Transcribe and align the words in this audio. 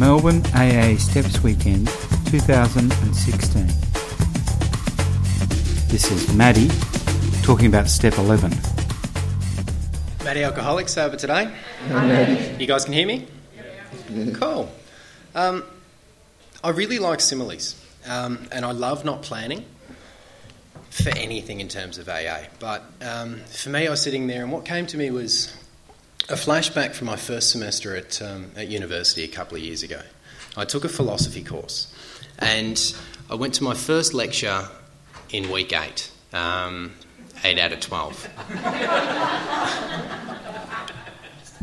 Melbourne 0.00 0.42
AA 0.54 0.96
Steps 0.96 1.42
Weekend 1.42 1.86
2016. 2.28 3.66
This 5.88 6.10
is 6.10 6.32
Maddie 6.32 6.70
talking 7.42 7.66
about 7.66 7.86
Step 7.86 8.16
11. 8.16 8.50
Maddie 10.24 10.42
Alcoholics 10.42 10.96
over 10.96 11.16
today. 11.16 11.52
You 12.58 12.66
guys 12.66 12.86
can 12.86 12.94
hear 12.94 13.06
me? 13.06 13.26
Cool. 14.32 14.72
Um, 15.34 15.64
I 16.64 16.70
really 16.70 16.98
like 16.98 17.20
similes, 17.20 17.78
um, 18.06 18.48
and 18.50 18.64
I 18.64 18.72
love 18.72 19.04
not 19.04 19.20
planning 19.20 19.66
for 20.88 21.10
anything 21.10 21.60
in 21.60 21.68
terms 21.68 21.98
of 21.98 22.08
AA. 22.08 22.44
But 22.58 22.84
um, 23.02 23.40
for 23.40 23.68
me, 23.68 23.86
I 23.86 23.90
was 23.90 24.00
sitting 24.00 24.28
there, 24.28 24.42
and 24.44 24.50
what 24.50 24.64
came 24.64 24.86
to 24.86 24.96
me 24.96 25.10
was 25.10 25.54
a 26.30 26.34
flashback 26.34 26.94
from 26.94 27.08
my 27.08 27.16
first 27.16 27.50
semester 27.50 27.96
at, 27.96 28.22
um, 28.22 28.52
at 28.56 28.68
university 28.68 29.24
a 29.24 29.28
couple 29.28 29.56
of 29.56 29.64
years 29.64 29.82
ago. 29.82 30.00
I 30.56 30.64
took 30.64 30.84
a 30.84 30.88
philosophy 30.88 31.42
course, 31.42 31.92
and 32.38 32.80
I 33.28 33.34
went 33.34 33.54
to 33.54 33.64
my 33.64 33.74
first 33.74 34.14
lecture 34.14 34.68
in 35.30 35.50
week 35.50 35.72
eight, 35.72 36.08
um, 36.32 36.94
eight 37.42 37.58
out 37.58 37.72
of 37.72 37.80
12. 37.80 38.28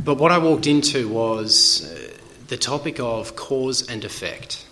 but 0.03 0.17
what 0.17 0.33
I 0.33 0.37
walked 0.37 0.67
into 0.67 1.07
was 1.07 1.89
uh, 1.89 2.17
the 2.47 2.57
topic 2.57 2.99
of 2.99 3.37
cause 3.37 3.89
and 3.89 4.03
effect. 4.03 4.65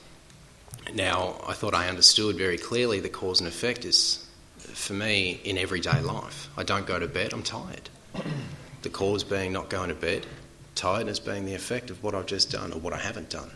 Now, 0.94 1.42
I 1.48 1.54
thought 1.54 1.74
I 1.74 1.88
understood 1.88 2.36
very 2.36 2.58
clearly 2.58 3.00
the 3.00 3.08
cause 3.08 3.40
and 3.40 3.48
effect 3.48 3.86
is, 3.86 4.28
for 4.58 4.92
me, 4.92 5.40
in 5.46 5.58
everyday 5.58 6.02
life. 6.02 6.50
I 6.58 6.64
don't 6.64 6.86
go 6.86 7.00
to 7.00 7.08
bed, 7.08 7.32
I'm 7.32 7.44
tired. 7.44 7.90
The 8.86 8.92
cause 8.92 9.24
being 9.24 9.52
not 9.52 9.72
going 9.72 9.90
to 9.90 9.96
bed, 9.96 10.28
tiredness 10.76 11.18
being 11.18 11.46
the 11.46 11.56
effect 11.56 11.90
of 11.90 12.04
what 12.04 12.14
I've 12.14 12.28
just 12.28 12.52
done 12.52 12.72
or 12.72 12.80
what 12.80 12.94
I 12.94 13.00
haven't 13.00 13.32
done. 13.32 13.50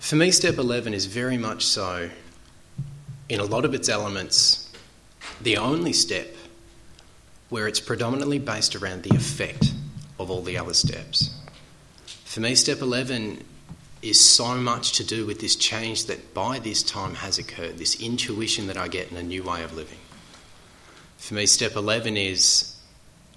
For 0.00 0.16
me, 0.16 0.32
step 0.32 0.58
11 0.58 0.92
is 0.92 1.06
very 1.06 1.38
much 1.38 1.64
so, 1.64 2.10
in 3.28 3.38
a 3.38 3.44
lot 3.44 3.64
of 3.64 3.74
its 3.74 3.88
elements, 3.88 4.72
the 5.40 5.56
only 5.56 5.92
step 5.92 6.34
where 7.48 7.68
it's 7.68 7.78
predominantly 7.78 8.40
based 8.40 8.74
around 8.74 9.04
the 9.04 9.14
effect 9.14 9.72
of 10.18 10.32
all 10.32 10.42
the 10.42 10.58
other 10.58 10.74
steps. 10.74 11.32
For 12.24 12.40
me, 12.40 12.56
step 12.56 12.80
11 12.80 13.40
is 14.02 14.18
so 14.18 14.56
much 14.56 14.94
to 14.94 15.04
do 15.04 15.26
with 15.26 15.38
this 15.38 15.54
change 15.54 16.06
that 16.06 16.34
by 16.34 16.58
this 16.58 16.82
time 16.82 17.14
has 17.14 17.38
occurred, 17.38 17.78
this 17.78 18.02
intuition 18.02 18.66
that 18.66 18.76
I 18.76 18.88
get 18.88 19.12
in 19.12 19.16
a 19.16 19.22
new 19.22 19.44
way 19.44 19.62
of 19.62 19.76
living. 19.76 20.00
For 21.18 21.34
me, 21.34 21.46
step 21.46 21.76
11 21.76 22.16
is 22.16 22.73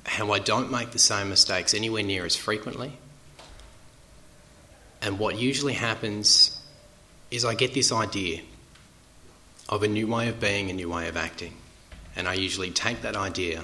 how 0.08 0.32
I 0.32 0.40
don't 0.40 0.72
make 0.72 0.92
the 0.92 1.00
same 1.00 1.30
mistakes 1.30 1.74
anywhere 1.74 2.04
near 2.04 2.26
as 2.26 2.36
frequently. 2.36 2.94
And 5.02 5.20
what 5.20 5.38
usually 5.38 5.74
happens 5.74 6.60
is 7.30 7.46
I 7.46 7.54
get 7.54 7.74
this 7.74 7.92
idea 7.92 8.42
of 9.70 9.84
a 9.84 9.88
new 9.88 10.08
way 10.08 10.30
of 10.30 10.40
being, 10.40 10.70
a 10.70 10.74
new 10.74 10.90
way 10.90 11.08
of 11.08 11.18
acting. 11.18 11.54
And 12.16 12.28
I 12.28 12.34
usually 12.34 12.72
take 12.72 13.02
that 13.02 13.16
idea, 13.16 13.64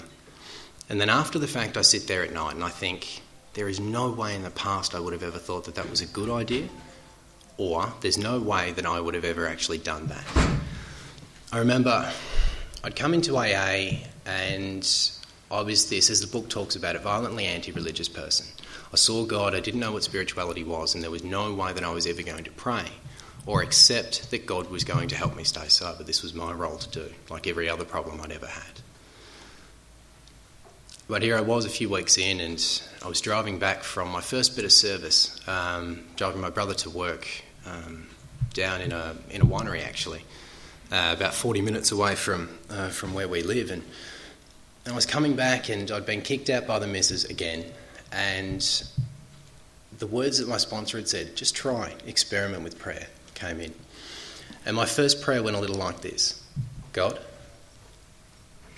and 0.89 1.01
then 1.01 1.09
after 1.09 1.39
the 1.39 1.47
fact, 1.47 1.77
I 1.77 1.81
sit 1.81 2.07
there 2.07 2.23
at 2.23 2.33
night 2.33 2.53
and 2.53 2.63
I 2.63 2.69
think, 2.69 3.21
there 3.53 3.69
is 3.69 3.79
no 3.79 4.11
way 4.11 4.35
in 4.35 4.43
the 4.43 4.49
past 4.49 4.93
I 4.95 4.99
would 4.99 5.13
have 5.13 5.23
ever 5.23 5.37
thought 5.37 5.65
that 5.65 5.75
that 5.75 5.89
was 5.89 6.01
a 6.01 6.05
good 6.07 6.29
idea, 6.29 6.67
or 7.57 7.93
there's 8.01 8.17
no 8.17 8.39
way 8.39 8.71
that 8.73 8.85
I 8.85 8.99
would 8.99 9.13
have 9.15 9.25
ever 9.25 9.47
actually 9.47 9.77
done 9.77 10.07
that. 10.07 10.25
I 11.51 11.59
remember 11.59 12.11
I'd 12.83 12.95
come 12.95 13.13
into 13.13 13.37
AA 13.37 14.01
and 14.25 14.83
I 15.53 15.61
was 15.61 15.87
this, 15.87 16.09
as 16.09 16.19
the 16.19 16.27
book 16.27 16.49
talks 16.49 16.75
about, 16.75 16.95
a 16.95 16.99
violently 16.99 17.45
anti 17.45 17.71
religious 17.71 18.09
person. 18.09 18.47
I 18.91 18.95
saw 18.95 19.23
God, 19.23 19.53
I 19.53 19.59
didn't 19.59 19.79
know 19.79 19.91
what 19.91 20.03
spirituality 20.03 20.63
was, 20.63 20.95
and 20.95 21.03
there 21.03 21.11
was 21.11 21.23
no 21.23 21.53
way 21.53 21.73
that 21.73 21.83
I 21.83 21.91
was 21.91 22.07
ever 22.07 22.23
going 22.23 22.43
to 22.45 22.51
pray 22.51 22.85
or 23.45 23.61
accept 23.61 24.31
that 24.31 24.47
God 24.47 24.71
was 24.71 24.83
going 24.83 25.09
to 25.09 25.15
help 25.15 25.35
me 25.35 25.43
stay 25.43 25.67
sober. 25.67 26.03
This 26.03 26.23
was 26.23 26.33
my 26.33 26.51
role 26.51 26.77
to 26.77 26.89
do, 26.89 27.13
like 27.29 27.45
every 27.45 27.69
other 27.69 27.85
problem 27.85 28.19
I'd 28.19 28.31
ever 28.31 28.47
had. 28.47 28.81
But 31.07 31.21
here 31.21 31.37
I 31.37 31.41
was 31.41 31.65
a 31.65 31.69
few 31.69 31.87
weeks 31.87 32.17
in, 32.17 32.39
and 32.39 32.81
I 33.03 33.07
was 33.07 33.21
driving 33.21 33.59
back 33.59 33.83
from 33.83 34.09
my 34.09 34.21
first 34.21 34.55
bit 34.55 34.65
of 34.65 34.71
service, 34.71 35.39
um, 35.47 36.03
driving 36.15 36.41
my 36.41 36.49
brother 36.49 36.73
to 36.73 36.89
work 36.89 37.27
um, 37.67 38.07
down 38.53 38.81
in 38.81 38.91
a, 38.91 39.15
in 39.29 39.41
a 39.41 39.45
winery 39.45 39.85
actually, 39.85 40.23
uh, 40.91 41.13
about 41.15 41.35
40 41.35 41.61
minutes 41.61 41.91
away 41.91 42.15
from, 42.15 42.57
uh, 42.71 42.89
from 42.89 43.13
where 43.13 43.27
we 43.27 43.43
live. 43.43 43.69
And 43.69 43.83
I 44.85 44.91
was 44.91 45.05
coming 45.05 45.35
back 45.35 45.69
and 45.69 45.89
I'd 45.91 46.05
been 46.05 46.21
kicked 46.21 46.49
out 46.49 46.67
by 46.67 46.77
the 46.77 46.87
missus 46.87 47.25
again. 47.25 47.63
And 48.11 48.61
the 49.97 50.07
words 50.07 50.39
that 50.39 50.47
my 50.47 50.57
sponsor 50.57 50.97
had 50.97 51.07
said, 51.07 51.35
just 51.35 51.55
try, 51.55 51.93
experiment 52.05 52.63
with 52.63 52.77
prayer, 52.77 53.07
came 53.33 53.61
in. 53.61 53.73
And 54.65 54.75
my 54.75 54.85
first 54.85 55.21
prayer 55.21 55.41
went 55.41 55.55
a 55.55 55.59
little 55.59 55.77
like 55.77 56.01
this 56.01 56.43
God, 56.91 57.19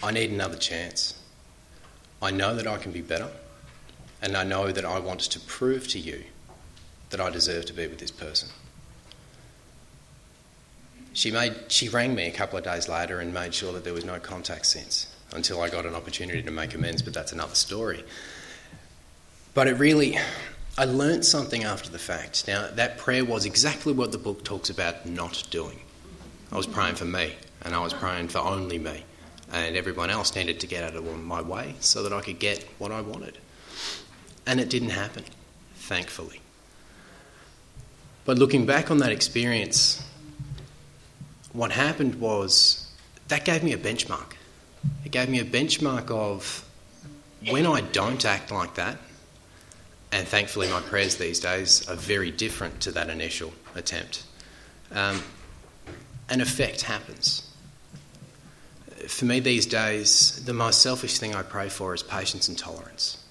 I 0.03 0.11
need 0.11 0.31
another 0.31 0.57
chance. 0.57 1.19
I 2.21 2.31
know 2.31 2.55
that 2.55 2.67
I 2.67 2.77
can 2.77 2.91
be 2.91 3.01
better, 3.01 3.29
and 4.21 4.38
I 4.38 4.44
know 4.44 4.71
that 4.71 4.85
I 4.85 4.99
want 4.99 5.21
to 5.21 5.39
prove 5.39 5.88
to 5.89 5.99
you 5.99 6.23
that 7.09 7.19
I 7.19 7.29
deserve 7.29 7.65
to 7.65 7.73
be 7.73 7.88
with 7.88 7.99
this 7.99 8.11
person. 8.11 8.49
She, 11.13 11.31
made, 11.31 11.55
she 11.69 11.89
rang 11.89 12.13
me 12.13 12.27
a 12.27 12.31
couple 12.31 12.57
of 12.57 12.63
days 12.63 12.88
later 12.89 13.19
and 13.19 13.33
made 13.33 13.53
sure 13.53 13.73
that 13.73 13.83
there 13.83 13.94
was 13.94 14.05
no 14.05 14.19
contact 14.19 14.65
since 14.65 15.14
until 15.34 15.62
I 15.62 15.69
got 15.69 15.86
an 15.86 15.96
opportunity 15.96 16.41
to 16.41 16.52
make 16.52 16.74
amends, 16.74 17.02
but 17.02 17.13
that's 17.13 17.31
another 17.31 17.56
story. 17.56 18.03
But 19.53 19.68
it 19.68 19.74
really, 19.74 20.18
I 20.78 20.86
learnt 20.86 21.25
something 21.25 21.63
after 21.63 21.90
the 21.90 22.00
fact. 22.00 22.47
Now, 22.47 22.68
that 22.72 22.97
prayer 22.97 23.24
was 23.24 23.46
exactly 23.46 23.94
what 23.94 24.12
the 24.12 24.18
book 24.18 24.44
talks 24.44 24.69
about 24.69 25.06
not 25.06 25.44
doing. 25.50 25.80
I 26.52 26.58
was 26.58 26.68
praying 26.68 26.96
for 26.96 27.06
me, 27.06 27.34
and 27.63 27.74
I 27.74 27.80
was 27.80 27.94
praying 27.94 28.28
for 28.28 28.40
only 28.40 28.78
me, 28.78 29.03
and 29.52 29.75
everyone 29.75 30.09
else 30.09 30.36
needed 30.36 30.59
to 30.59 30.68
get 30.68 30.84
out 30.84 30.96
of 30.96 31.24
my 31.24 31.42
way 31.42 31.75
so 31.80 32.03
that 32.03 32.13
I 32.13 32.22
could 32.22 32.40
get 32.40 32.63
what 32.78 32.92
I 32.92 33.02
wanted. 33.02 33.38
And 34.46 34.59
it 34.59 34.69
didn't 34.69 34.90
happen, 34.90 35.24
thankfully. 35.75 36.42
But 38.25 38.38
looking 38.38 38.66
back 38.66 38.92
on 38.92 38.97
that 39.00 39.12
experience, 39.12 40.03
what 41.53 41.72
happened 41.72 42.16
was 42.16 42.92
that 43.30 43.46
gave 43.46 43.63
me 43.63 43.72
a 43.72 43.78
benchmark. 43.78 44.34
Gave 45.15 45.29
me 45.29 45.39
a 45.39 45.45
benchmark 45.45 46.11
of 46.11 46.67
when 47.47 47.65
I 47.65 47.79
don't 47.79 48.25
act 48.25 48.51
like 48.51 48.75
that, 48.75 48.97
and 50.11 50.27
thankfully 50.27 50.67
my 50.67 50.81
prayers 50.81 51.15
these 51.15 51.39
days 51.39 51.87
are 51.87 51.95
very 51.95 52.31
different 52.31 52.81
to 52.81 52.91
that 52.91 53.09
initial 53.09 53.53
attempt. 53.75 54.25
Um, 54.91 55.23
an 56.27 56.41
effect 56.41 56.81
happens. 56.81 57.49
For 59.07 59.23
me 59.23 59.39
these 59.39 59.65
days, 59.65 60.43
the 60.43 60.53
most 60.53 60.81
selfish 60.81 61.17
thing 61.17 61.33
I 61.33 61.43
pray 61.43 61.69
for 61.69 61.93
is 61.93 62.03
patience 62.03 62.49
and 62.49 62.57
tolerance, 62.57 63.23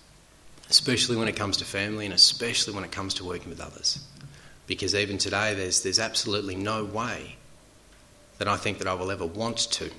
especially 0.70 1.18
when 1.18 1.28
it 1.28 1.36
comes 1.36 1.58
to 1.58 1.66
family 1.66 2.06
and 2.06 2.14
especially 2.14 2.72
when 2.72 2.84
it 2.84 2.92
comes 2.92 3.12
to 3.12 3.24
working 3.24 3.50
with 3.50 3.60
others. 3.60 4.02
Because 4.66 4.94
even 4.94 5.18
today, 5.18 5.52
there's, 5.52 5.82
there's 5.82 5.98
absolutely 5.98 6.54
no 6.54 6.82
way 6.82 7.36
that 8.38 8.48
I 8.48 8.56
think 8.56 8.78
that 8.78 8.86
I 8.88 8.94
will 8.94 9.10
ever 9.10 9.26
want 9.26 9.58
to 9.72 9.90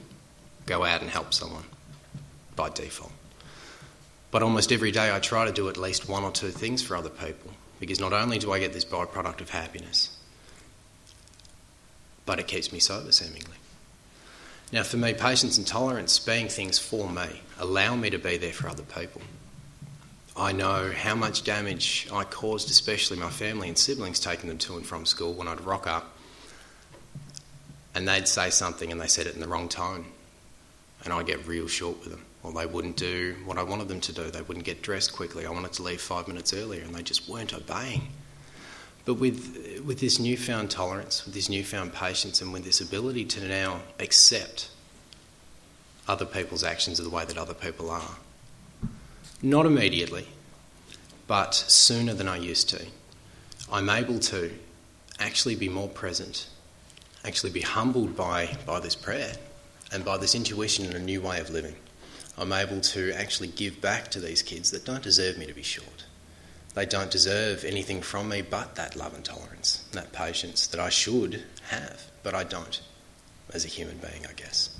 go 0.65 0.83
out 0.83 1.01
and 1.01 1.11
help 1.11 1.31
someone 1.31 1.65
by 2.55 2.69
default. 2.69 3.11
But 4.31 4.43
almost 4.43 4.71
every 4.71 4.91
day 4.91 5.13
I 5.13 5.19
try 5.19 5.45
to 5.45 5.51
do 5.51 5.69
at 5.69 5.77
least 5.77 6.09
one 6.09 6.23
or 6.23 6.31
two 6.31 6.49
things 6.49 6.81
for 6.81 6.95
other 6.95 7.09
people 7.09 7.51
because 7.79 7.99
not 7.99 8.13
only 8.13 8.39
do 8.39 8.51
I 8.51 8.59
get 8.59 8.73
this 8.73 8.85
byproduct 8.85 9.41
of 9.41 9.49
happiness, 9.49 10.17
but 12.25 12.39
it 12.39 12.47
keeps 12.47 12.71
me 12.71 12.79
sober 12.79 13.11
seemingly. 13.11 13.57
Now, 14.71 14.83
for 14.83 14.97
me, 14.97 15.13
patience 15.13 15.57
and 15.57 15.67
tolerance, 15.67 16.17
being 16.19 16.47
things 16.47 16.79
for 16.79 17.09
me, 17.09 17.41
allow 17.59 17.95
me 17.95 18.09
to 18.09 18.17
be 18.17 18.37
there 18.37 18.51
for 18.51 18.67
other 18.67 18.83
people. 18.83 19.21
I 20.35 20.51
know 20.51 20.91
how 20.91 21.15
much 21.15 21.43
damage 21.43 22.07
I 22.11 22.23
caused, 22.23 22.69
especially 22.69 23.17
my 23.17 23.29
family 23.29 23.69
and 23.69 23.77
siblings, 23.77 24.19
taking 24.19 24.49
them 24.49 24.57
to 24.59 24.75
and 24.75 24.85
from 24.85 25.05
school 25.05 25.33
when 25.33 25.47
I'd 25.47 25.61
rock 25.61 25.87
up 25.87 26.15
and 27.93 28.07
they'd 28.07 28.27
say 28.27 28.49
something 28.49 28.91
and 28.91 28.99
they 28.99 29.07
said 29.07 29.27
it 29.27 29.35
in 29.35 29.39
the 29.39 29.47
wrong 29.47 29.69
tone 29.69 30.05
and 31.05 31.13
I 31.13 31.23
get 31.23 31.47
real 31.47 31.67
short 31.67 31.99
with 32.01 32.09
them. 32.09 32.25
Or 32.43 32.51
they 32.51 32.65
wouldn't 32.65 32.97
do 32.97 33.35
what 33.45 33.57
I 33.57 33.63
wanted 33.63 33.87
them 33.87 34.01
to 34.01 34.11
do. 34.11 34.29
They 34.29 34.41
wouldn't 34.41 34.65
get 34.65 34.81
dressed 34.81 35.13
quickly. 35.13 35.45
I 35.45 35.51
wanted 35.51 35.73
to 35.73 35.83
leave 35.83 36.01
five 36.01 36.27
minutes 36.27 36.53
earlier, 36.53 36.83
and 36.83 36.93
they 36.93 37.03
just 37.03 37.29
weren't 37.29 37.53
obeying. 37.53 38.09
But 39.05 39.15
with, 39.15 39.81
with 39.85 39.99
this 39.99 40.19
newfound 40.19 40.71
tolerance, 40.71 41.25
with 41.25 41.35
this 41.35 41.47
newfound 41.47 41.93
patience, 41.93 42.41
and 42.41 42.51
with 42.51 42.63
this 42.63 42.81
ability 42.81 43.25
to 43.25 43.47
now 43.47 43.81
accept 43.99 44.69
other 46.07 46.25
people's 46.25 46.63
actions 46.63 46.99
of 46.99 47.05
the 47.05 47.11
way 47.11 47.23
that 47.25 47.37
other 47.37 47.53
people 47.53 47.89
are, 47.89 48.17
not 49.41 49.65
immediately, 49.65 50.27
but 51.27 51.53
sooner 51.53 52.13
than 52.13 52.27
I 52.27 52.37
used 52.37 52.69
to, 52.69 52.83
I'm 53.71 53.89
able 53.89 54.19
to 54.19 54.51
actually 55.19 55.55
be 55.55 55.69
more 55.69 55.87
present, 55.87 56.47
actually 57.23 57.51
be 57.51 57.61
humbled 57.61 58.15
by, 58.15 58.55
by 58.65 58.79
this 58.79 58.95
prayer 58.95 59.33
and 59.95 60.03
by 60.03 60.17
this 60.17 60.35
intuition 60.35 60.85
and 60.85 60.93
a 60.93 60.99
new 60.99 61.21
way 61.21 61.39
of 61.39 61.49
living, 61.49 61.73
I'm 62.37 62.51
able 62.51 62.81
to 62.81 63.13
actually 63.13 63.47
give 63.47 63.79
back 63.79 64.09
to 64.09 64.19
these 64.19 64.41
kids 64.41 64.71
that 64.71 64.83
don't 64.83 65.01
deserve 65.01 65.37
me 65.37 65.45
to 65.45 65.53
be 65.53 65.63
short. 65.63 66.03
They 66.73 66.85
don't 66.85 67.09
deserve 67.09 67.63
anything 67.63 68.01
from 68.01 68.27
me 68.27 68.41
but 68.41 68.75
that 68.75 68.97
love 68.97 69.15
and 69.15 69.23
tolerance. 69.23 69.85
that 69.93 70.11
patience 70.11 70.67
that 70.67 70.81
I 70.81 70.89
should 70.89 71.43
have, 71.69 72.11
but 72.23 72.35
I 72.35 72.43
don't 72.43 72.81
as 73.53 73.63
a 73.63 73.69
human 73.69 73.97
being, 73.99 74.25
I 74.29 74.33
guess. 74.33 74.77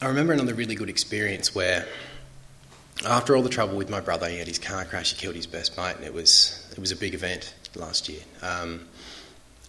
I 0.00 0.06
remember 0.06 0.32
another 0.32 0.54
really 0.54 0.76
good 0.76 0.88
experience 0.88 1.56
where, 1.56 1.88
after 3.04 3.34
all 3.34 3.42
the 3.42 3.48
trouble 3.48 3.76
with 3.76 3.90
my 3.90 4.00
brother, 4.00 4.28
he 4.28 4.38
had 4.38 4.46
his 4.46 4.60
car 4.60 4.84
crash, 4.84 5.12
he 5.12 5.20
killed 5.20 5.34
his 5.34 5.48
best 5.48 5.76
mate, 5.76 5.96
and 5.96 6.04
it 6.04 6.14
was 6.14 6.68
it 6.70 6.78
was 6.78 6.92
a 6.92 6.96
big 6.96 7.14
event 7.14 7.52
last 7.74 8.08
year. 8.08 8.20
Um, 8.42 8.86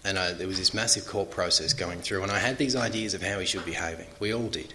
and 0.07 0.18
I, 0.18 0.31
there 0.31 0.48
was 0.48 0.57
this 0.57 0.74
massive 0.74 1.06
court 1.06 1.31
process 1.31 1.74
going 1.74 2.00
through, 2.00 2.24
and 2.24 2.31
I 2.31 2.39
had 2.39 2.57
these 2.57 2.77
ideas 2.77 3.13
of 3.13 3.21
how 3.21 3.39
he 3.39 3.45
should 3.45 3.65
be 3.65 3.71
behaving. 3.71 4.07
We 4.21 4.33
all 4.33 4.48
did. 4.48 4.74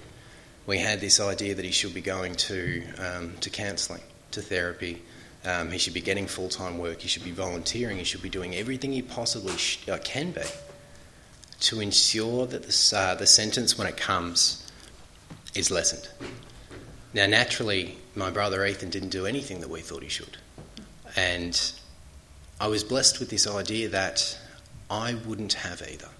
We 0.67 0.79
had 0.79 1.01
this 1.01 1.21
idea 1.21 1.55
that 1.55 1.65
he 1.65 1.73
should 1.73 1.95
be 1.95 2.03
going 2.03 2.35
to 2.35 2.83
um, 2.99 3.37
to 3.41 3.49
counselling, 3.49 4.03
to 4.33 4.43
therapy. 4.43 5.03
Um, 5.45 5.71
he 5.71 5.79
should 5.79 5.95
be 5.95 6.03
getting 6.03 6.27
full 6.27 6.51
time 6.51 6.79
work. 6.79 7.01
He 7.01 7.09
should 7.09 7.25
be 7.25 7.31
volunteering. 7.31 7.97
He 7.97 8.05
should 8.05 8.23
be 8.23 8.29
doing 8.29 8.55
everything 8.55 8.93
he 8.93 9.01
possibly 9.01 9.57
sh- 9.57 9.89
uh, 9.89 9.99
can 10.05 10.33
be 10.33 10.43
to 11.61 11.81
ensure 11.81 12.47
that 12.47 12.65
the, 12.65 12.97
uh, 12.97 13.15
the 13.15 13.27
sentence, 13.27 13.79
when 13.79 13.87
it 13.87 13.97
comes, 13.97 14.71
is 15.55 15.71
lessened. 15.71 16.09
Now, 17.15 17.27
naturally, 17.27 17.97
my 18.15 18.31
brother 18.31 18.67
Ethan 18.67 18.91
didn't 18.91 19.11
do 19.11 19.27
anything 19.27 19.61
that 19.61 19.71
we 19.71 19.81
thought 19.81 20.03
he 20.03 20.09
should. 20.11 20.37
And 21.17 21.59
I 22.61 22.67
was 22.67 22.85
blessed 22.85 23.19
with 23.19 23.31
this 23.31 23.47
idea 23.47 23.89
that 23.89 24.39
I 24.93 25.15
wouldn't 25.15 25.55
have 25.55 25.81
either. 25.81 26.11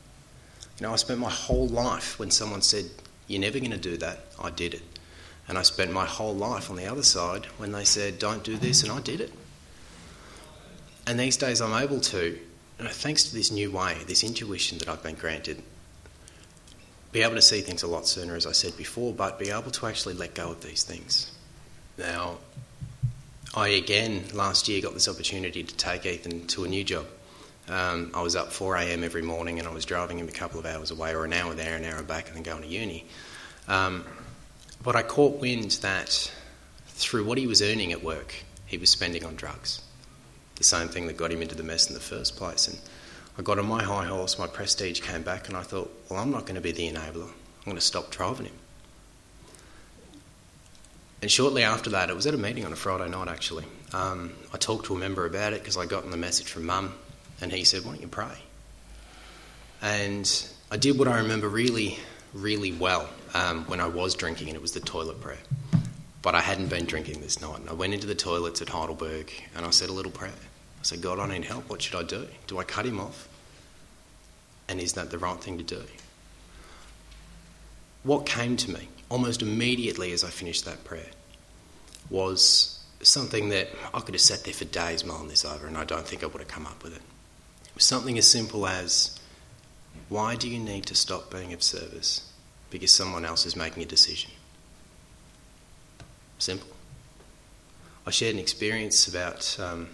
You 0.79 0.87
know, 0.87 0.95
I 0.95 0.97
spent 0.97 1.21
my 1.21 1.29
whole 1.29 1.69
life 1.69 2.19
when 2.19 2.31
someone 2.31 2.63
said, 2.63 2.87
You're 3.27 3.43
never 3.43 3.59
going 3.59 3.71
to 3.71 3.77
do 3.77 3.99
that, 3.99 4.21
I 4.43 4.49
did 4.49 4.73
it. 4.73 4.83
And 5.47 5.59
I 5.59 5.63
spent 5.63 5.93
my 5.93 6.07
whole 6.07 6.35
life 6.35 6.71
on 6.71 6.77
the 6.77 6.87
other 6.87 7.03
side 7.03 7.45
when 7.59 7.73
they 7.73 7.85
said, 7.85 8.19
Don't 8.19 8.43
do 8.43 8.57
this, 8.57 8.83
and 8.83 8.91
I 8.91 9.01
did 9.01 9.21
it. 9.21 9.31
And 11.07 11.21
these 11.21 11.37
days 11.37 11.61
I'm 11.61 11.83
able 11.83 12.01
to, 12.01 12.39
thanks 12.79 13.25
to 13.25 13.35
this 13.35 13.53
new 13.53 13.71
way, 13.71 13.99
this 14.07 14.25
intuition 14.25 14.79
that 14.79 14.89
I've 14.89 15.03
been 15.03 15.17
granted, 15.17 15.63
be 17.11 17.21
able 17.21 17.35
to 17.35 17.43
see 17.43 17.61
things 17.61 17.83
a 17.83 17.87
lot 17.87 18.07
sooner, 18.07 18.37
as 18.37 18.47
I 18.47 18.53
said 18.53 18.75
before, 18.79 19.13
but 19.13 19.39
be 19.39 19.51
able 19.51 19.71
to 19.71 19.87
actually 19.87 20.15
let 20.15 20.35
go 20.35 20.51
of 20.53 20.63
these 20.63 20.83
things. 20.83 21.31
Now, 21.99 22.39
I 23.55 23.69
again 23.69 24.25
last 24.33 24.67
year 24.67 24.81
got 24.81 24.95
this 24.95 25.09
opportunity 25.09 25.63
to 25.63 25.77
take 25.77 26.07
Ethan 26.07 26.47
to 26.47 26.65
a 26.65 26.69
new 26.69 26.85
job. 26.85 27.05
Um, 27.69 28.11
I 28.15 28.23
was 28.23 28.35
up 28.35 28.53
4 28.53 28.77
a.m. 28.77 29.05
every 29.05 29.23
morning 29.23 29.59
and 29.59 29.69
I 29.69 29.73
was 29.73 29.85
driving 29.85 30.19
him 30.19 30.29
a 30.29 30.33
couple 30.33 30.59
of 30.59 30.67
hours 30.67 30.91
away, 30.91 31.15
or 31.15 31.25
an 31.25 31.33
hour 31.33 31.55
there, 31.55 31.77
an 31.77 31.85
hour 31.85 32.03
back, 32.03 32.27
and 32.27 32.37
then 32.37 32.43
going 32.43 32.63
to 32.63 32.69
uni. 32.69 33.07
Um, 33.69 34.05
but 34.83 34.97
I 34.97 35.03
caught 35.03 35.41
wind 35.41 35.73
that 35.83 36.33
through 36.89 37.25
what 37.25 37.39
he 37.39 37.47
was 37.47 37.63
earning 37.63 37.93
at 37.93 38.03
work, 38.03 38.35
he 38.67 38.79
was 38.79 38.91
spending 38.91 39.25
on 39.25 39.37
drugs. 39.37 39.81
The 40.57 40.65
same 40.65 40.89
thing 40.89 41.07
that 41.07 41.17
got 41.17 41.31
him 41.31 41.43
into 41.43 41.55
the 41.55 41.63
mess 41.63 41.89
in 41.89 41.95
the 41.95 42.01
first 42.01 42.37
place. 42.37 42.67
And 42.67 42.79
I 43.39 43.43
got 43.43 43.59
on 43.59 43.67
my 43.67 43.83
high 43.83 44.05
horse, 44.05 44.39
my 44.39 44.47
prestige 44.47 45.01
came 45.01 45.23
back, 45.23 45.49
and 45.49 45.57
I 45.57 45.63
thought, 45.63 45.91
well, 46.09 46.21
I'm 46.21 46.31
not 46.31 46.43
going 46.43 46.57
to 46.57 46.61
be 46.61 46.73
the 46.73 46.91
enabler. 46.91 47.29
I'm 47.29 47.65
going 47.65 47.77
to 47.77 47.81
stop 47.81 48.11
driving 48.11 48.47
him. 48.47 48.55
And 51.23 51.31
shortly 51.31 51.63
after 51.63 51.91
that, 51.91 52.11
it 52.11 52.17
was 52.17 52.27
at 52.27 52.35
a 52.35 52.39
meeting 52.39 52.65
on 52.65 52.73
a 52.73 52.77
Friday 52.77 53.09
night 53.09 53.29
actually. 53.29 53.65
Um, 53.93 54.33
I 54.53 54.59
talked 54.59 54.87
to 54.87 54.97
a 54.97 54.99
member 54.99 55.25
about 55.25 55.53
it 55.53 55.61
because 55.61 55.77
I 55.77 55.87
got 55.87 56.11
the 56.11 56.17
message 56.17 56.51
from 56.51 56.67
mum, 56.67 56.95
and 57.43 57.53
he 57.53 57.65
said, 57.65 57.85
Why 57.85 57.93
don't 57.93 58.01
you 58.01 58.09
pray? 58.09 58.39
And 59.83 60.49
I 60.71 60.77
did 60.77 60.99
what 60.99 61.09
I 61.09 61.19
remember 61.19 61.49
really, 61.49 61.99
really 62.33 62.73
well 62.73 63.09
um, 63.35 63.65
when 63.65 63.81
I 63.81 63.87
was 63.87 64.15
drinking, 64.15 64.49
and 64.49 64.57
it 64.57 64.63
was 64.63 64.73
the 64.73 64.81
toilet 64.81 65.21
prayer. 65.21 65.39
But 66.23 66.37
I 66.37 66.41
hadn't 66.41 66.69
been 66.69 66.87
drinking 66.87 67.21
this 67.21 67.41
night. 67.41 67.59
And 67.59 67.69
I 67.69 67.73
went 67.73 67.95
into 67.95 68.07
the 68.07 68.15
toilets 68.15 68.63
at 68.63 68.69
Heidelberg 68.69 69.33
and 69.57 69.67
I 69.67 69.71
said 69.71 69.89
a 69.89 69.93
little 69.93 70.13
prayer. 70.13 70.31
I 70.31 70.83
said, 70.83 71.03
God, 71.03 71.19
I 71.19 71.27
need 71.27 71.45
help. 71.45 71.69
What 71.69 71.83
should 71.83 71.97
I 71.97 72.05
do? 72.05 72.29
Do 72.47 72.59
I 72.59 72.65
cut 72.65 72.87
him 72.87 73.01
off? 73.01 73.29
And 74.69 74.81
is 74.81 74.93
that 74.93 75.11
the 75.11 75.19
right 75.19 75.41
thing 75.41 75.59
to 75.59 75.65
do? 75.65 75.83
What 78.05 78.25
came 78.25 78.57
to 78.59 78.71
me 78.71 78.89
almost 79.09 79.43
immediately 79.43 80.13
as 80.13 80.23
I 80.23 80.31
finished 80.31 80.65
that 80.65 80.85
prayer 80.85 81.11
was 82.09 82.85
something 83.03 83.49
that 83.49 83.69
I 83.93 84.01
could 84.01 84.15
have 84.15 84.23
sat 84.23 84.45
there 84.45 84.55
for 84.55 84.65
days 84.65 85.05
mulling 85.05 85.29
this 85.29 85.45
over, 85.45 85.67
and 85.67 85.77
I 85.77 85.85
don't 85.85 86.07
think 86.07 86.23
I 86.23 86.27
would 86.27 86.41
have 86.41 86.49
come 86.49 86.67
up 86.67 86.83
with 86.85 86.95
it. 86.95 87.03
Something 87.79 88.19
as 88.19 88.29
simple 88.29 88.67
as 88.67 89.19
why 90.09 90.37
do 90.37 90.49
you 90.49 90.59
need 90.59 90.87
to 90.87 90.95
stop 90.95 91.31
being 91.31 91.53
of 91.53 91.63
service? 91.63 92.31
Because 92.71 92.93
someone 92.93 93.25
else 93.25 93.47
is 93.47 93.57
making 93.57 93.83
a 93.83 93.87
decision. 93.87 94.31
Simple. 96.39 96.69
I 98.07 98.11
shared 98.11 98.35
an 98.35 98.41
experience 98.41 99.07
about 99.07 99.57
um, 99.61 99.89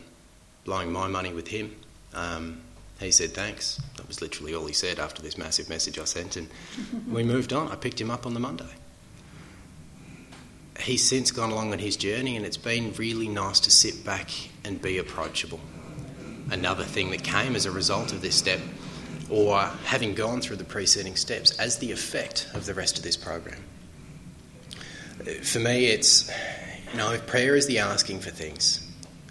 blowing 0.65 0.91
my 0.91 1.07
money 1.07 1.33
with 1.33 1.49
him. 1.49 1.77
Um, 2.15 2.63
he 3.01 3.11
said 3.11 3.33
thanks. 3.33 3.81
That 3.97 4.09
was 4.09 4.21
literally 4.21 4.55
all 4.55 4.67
he 4.67 4.73
said 4.73 4.99
after 4.99 5.23
this 5.23 5.39
massive 5.39 5.69
message 5.69 5.99
I 5.99 6.05
sent, 6.05 6.37
and 6.37 6.49
we 7.11 7.23
moved 7.23 7.53
on. 7.53 7.69
I 7.69 7.77
picked 7.77 8.01
him 8.01 8.11
up 8.11 8.27
on 8.27 8.35
the 8.35 8.41
Monday. 8.41 8.65
He's 10.81 11.07
since 11.09 11.31
gone 11.31 11.51
along 11.51 11.73
on 11.73 11.79
his 11.79 11.97
journey, 11.97 12.37
and 12.37 12.47
it's 12.47 12.57
been 12.57 12.93
really 12.95 13.29
nice 13.29 13.61
to 13.61 13.71
sit 13.71 14.05
back 14.05 14.31
and 14.65 14.81
be 14.81 14.99
approachable. 14.99 15.61
Another 16.51 16.85
thing 16.85 17.11
that 17.11 17.23
came 17.23 17.55
as 17.57 17.67
a 17.67 17.71
result 17.71 18.13
of 18.13 18.23
this 18.23 18.35
step, 18.35 18.61
or 19.31 19.61
having 19.85 20.15
gone 20.15 20.41
through 20.41 20.57
the 20.57 20.65
preceding 20.65 21.17
steps, 21.17 21.59
as 21.59 21.79
the 21.79 21.93
effect 21.93 22.49
of 22.55 22.67
the 22.67 22.75
rest 22.75 22.97
of 22.97 23.05
this 23.05 23.17
program. 23.17 23.63
For 25.43 25.59
me, 25.59 25.87
it's, 25.87 26.31
you 26.93 26.99
know, 26.99 27.13
if 27.13 27.27
prayer 27.27 27.55
is 27.55 27.67
the 27.67 27.79
asking 27.79 28.21
for 28.21 28.31
things, 28.31 28.87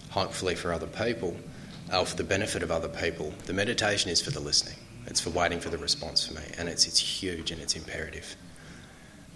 hopefully 0.10 0.56
for 0.56 0.74
other 0.74 0.88
people, 0.88 1.36
or 1.94 2.06
for 2.06 2.16
the 2.16 2.24
benefit 2.24 2.64
of 2.64 2.72
other 2.72 2.90
people. 2.90 3.34
The 3.46 3.54
meditation 3.54 4.12
is 4.12 4.22
for 4.22 4.32
the 4.32 4.40
listening. 4.40 4.78
It's 5.06 5.22
for 5.22 5.30
waiting 5.30 5.60
for 5.60 5.70
the 5.70 5.78
response 5.78 6.28
for 6.28 6.34
me, 6.34 6.42
and 6.58 6.68
it's 6.68 6.86
it's 6.86 7.00
huge 7.00 7.52
and 7.52 7.62
it's 7.62 7.76
imperative. 7.76 8.36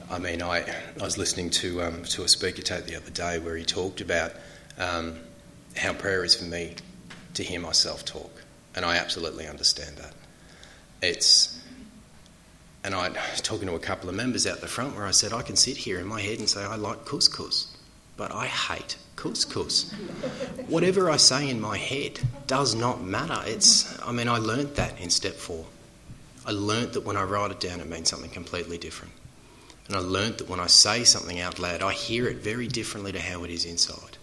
I 0.10 0.19
mean, 0.19 0.42
I, 0.42 0.66
I 1.00 1.04
was 1.04 1.18
listening 1.18 1.50
to 1.51 1.81
um, 1.83 2.04
to 2.04 2.24
a 2.24 2.28
speaker 2.28 2.62
tape 2.62 2.86
the 2.86 2.98
other 2.98 3.12
day 3.12 3.39
where 3.39 3.56
he 3.56 3.63
talked 3.63 4.01
about 4.01 4.33
um, 4.78 5.19
how 5.78 5.94
prayer 5.94 6.25
is 6.25 6.36
for 6.36 6.44
me 6.44 6.75
to 7.33 7.44
hear 7.44 7.60
myself 7.60 8.06
talk, 8.06 8.44
and 8.75 8.86
I 8.86 8.98
absolutely 8.98 9.48
understand 9.48 9.98
that. 9.98 10.13
It's 11.01 11.60
and 12.83 12.95
I 12.95 13.10
talking 13.38 13.68
to 13.68 13.75
a 13.75 13.80
couple 13.80 14.10
of 14.10 14.16
members 14.16 14.48
out 14.48 14.62
the 14.62 14.68
front 14.68 14.95
where 14.95 15.06
I 15.06 15.12
said 15.12 15.33
I 15.33 15.44
can 15.44 15.56
sit 15.56 15.78
here 15.78 16.00
in 16.00 16.07
my 16.07 16.19
head 16.19 16.39
and 16.39 16.50
say 16.50 16.63
I 16.63 16.75
like 16.75 17.06
couscous, 17.06 17.68
but 18.18 18.33
I 18.33 18.48
hate 18.48 18.98
couscous. 19.16 19.94
Whatever 20.68 21.12
I 21.12 21.18
say 21.18 21.50
in 21.50 21.62
my 21.62 21.78
head 21.78 22.19
does 22.48 22.74
not 22.74 23.04
matter. 23.04 23.39
It's, 23.45 24.00
I 24.01 24.12
mean, 24.12 24.28
I 24.28 24.38
learnt 24.38 24.75
that 24.75 25.00
in 25.00 25.11
step 25.11 25.35
four. 25.35 25.66
I 26.45 26.52
learnt 26.52 26.94
that 26.94 27.06
when 27.06 27.18
I 27.18 27.23
write 27.23 27.52
it 27.52 27.59
down, 27.59 27.81
it 27.81 27.88
means 27.88 28.09
something 28.09 28.31
completely 28.31 28.80
different. 28.80 29.14
And 29.88 29.95
I 29.95 30.00
learnt 30.00 30.40
that 30.40 30.50
when 30.50 30.59
I 30.59 30.68
say 30.68 31.04
something 31.04 31.40
out 31.40 31.59
loud, 31.59 31.83
I 31.83 31.94
hear 31.94 32.28
it 32.28 32.38
very 32.38 32.68
differently 32.68 33.11
to 33.11 33.19
how 33.19 33.44
it 33.44 33.52
is 33.52 33.66
inside. 33.66 34.18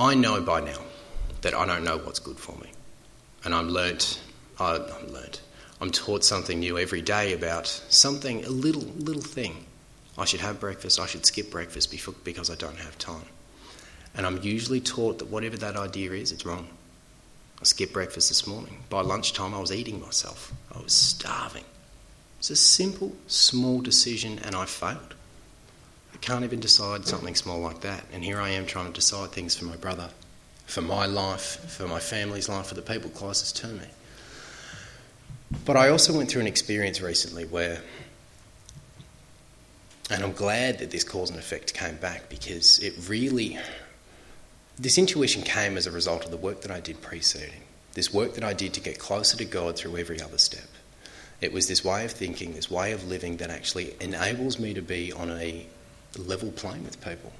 I 0.00 0.14
know 0.14 0.40
by 0.40 0.60
now 0.60 0.80
that 1.42 1.52
I 1.52 1.66
don't 1.66 1.84
know 1.84 1.98
what's 1.98 2.20
good 2.20 2.38
for 2.38 2.56
me. 2.56 2.70
And 3.44 3.54
I'm 3.54 3.68
learnt, 3.68 4.18
I'm 4.58 5.12
learnt, 5.12 5.42
I'm 5.78 5.90
taught 5.90 6.24
something 6.24 6.58
new 6.58 6.78
every 6.78 7.02
day 7.02 7.34
about 7.34 7.66
something, 7.66 8.42
a 8.46 8.48
little, 8.48 8.80
little 8.96 9.20
thing 9.20 9.66
I 10.16 10.24
should 10.24 10.40
have 10.40 10.58
breakfast, 10.58 10.98
I 10.98 11.04
should 11.04 11.26
skip 11.26 11.50
breakfast 11.50 11.94
because 12.24 12.50
I 12.50 12.54
don't 12.54 12.78
have 12.78 12.96
time. 12.96 13.26
And 14.14 14.24
I'm 14.24 14.40
usually 14.42 14.80
taught 14.80 15.18
that 15.18 15.28
whatever 15.28 15.58
that 15.58 15.76
idea 15.76 16.12
is, 16.12 16.32
it's 16.32 16.46
wrong. 16.46 16.68
I 17.60 17.64
skipped 17.64 17.92
breakfast 17.92 18.30
this 18.30 18.46
morning. 18.46 18.78
By 18.88 19.02
lunchtime, 19.02 19.52
I 19.52 19.60
was 19.60 19.70
eating 19.70 20.00
myself. 20.00 20.50
I 20.74 20.80
was 20.80 20.94
starving. 20.94 21.64
It's 22.38 22.48
a 22.48 22.56
simple, 22.56 23.14
small 23.26 23.82
decision, 23.82 24.38
and 24.38 24.56
I 24.56 24.64
failed. 24.64 25.14
Can't 26.20 26.44
even 26.44 26.60
decide 26.60 27.06
something 27.06 27.34
small 27.34 27.60
like 27.60 27.80
that. 27.80 28.04
And 28.12 28.22
here 28.22 28.40
I 28.40 28.50
am 28.50 28.66
trying 28.66 28.86
to 28.86 28.92
decide 28.92 29.30
things 29.30 29.56
for 29.56 29.64
my 29.64 29.76
brother, 29.76 30.10
for 30.66 30.82
my 30.82 31.06
life, 31.06 31.58
for 31.70 31.88
my 31.88 31.98
family's 31.98 32.48
life, 32.48 32.66
for 32.66 32.74
the 32.74 32.82
people 32.82 33.10
closest 33.10 33.56
to 33.58 33.68
me. 33.68 33.86
But 35.64 35.76
I 35.76 35.88
also 35.88 36.16
went 36.16 36.30
through 36.30 36.42
an 36.42 36.46
experience 36.46 37.00
recently 37.00 37.44
where 37.44 37.80
and 40.10 40.24
I'm 40.24 40.32
glad 40.32 40.80
that 40.80 40.90
this 40.90 41.04
cause 41.04 41.30
and 41.30 41.38
effect 41.38 41.72
came 41.72 41.94
back 41.96 42.28
because 42.28 42.80
it 42.80 42.94
really, 43.08 43.56
this 44.76 44.98
intuition 44.98 45.42
came 45.42 45.76
as 45.76 45.86
a 45.86 45.92
result 45.92 46.24
of 46.24 46.32
the 46.32 46.36
work 46.36 46.62
that 46.62 46.70
I 46.72 46.80
did 46.80 47.00
preceding, 47.00 47.62
this 47.94 48.12
work 48.12 48.34
that 48.34 48.42
I 48.42 48.52
did 48.52 48.74
to 48.74 48.80
get 48.80 48.98
closer 48.98 49.36
to 49.36 49.44
God 49.44 49.76
through 49.76 49.96
every 49.96 50.20
other 50.20 50.38
step. 50.38 50.66
It 51.40 51.52
was 51.52 51.68
this 51.68 51.84
way 51.84 52.04
of 52.04 52.10
thinking, 52.10 52.54
this 52.54 52.68
way 52.68 52.90
of 52.90 53.06
living 53.06 53.36
that 53.36 53.50
actually 53.50 53.94
enables 54.00 54.58
me 54.58 54.74
to 54.74 54.82
be 54.82 55.12
on 55.12 55.30
a 55.30 55.66
level 56.18 56.50
playing 56.52 56.84
with 56.84 57.02
people. 57.04 57.32